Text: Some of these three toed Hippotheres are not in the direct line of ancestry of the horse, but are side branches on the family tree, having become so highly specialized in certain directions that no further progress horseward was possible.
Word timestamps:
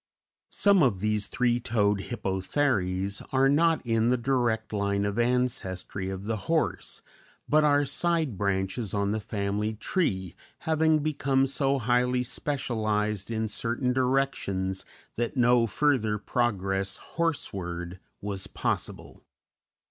Some 0.49 0.81
of 0.81 0.99
these 0.99 1.27
three 1.27 1.59
toed 1.59 2.01
Hippotheres 2.09 3.21
are 3.31 3.47
not 3.47 3.85
in 3.85 4.09
the 4.09 4.17
direct 4.17 4.73
line 4.73 5.05
of 5.05 5.19
ancestry 5.19 6.09
of 6.09 6.25
the 6.25 6.37
horse, 6.49 7.03
but 7.47 7.63
are 7.63 7.85
side 7.85 8.35
branches 8.35 8.95
on 8.95 9.11
the 9.11 9.19
family 9.19 9.75
tree, 9.75 10.33
having 10.61 11.03
become 11.03 11.45
so 11.45 11.77
highly 11.77 12.23
specialized 12.23 13.29
in 13.29 13.47
certain 13.47 13.93
directions 13.93 14.85
that 15.17 15.37
no 15.37 15.67
further 15.67 16.17
progress 16.17 16.97
horseward 17.17 17.99
was 18.21 18.47
possible. 18.47 19.21